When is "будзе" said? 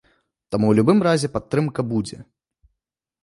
1.91-2.17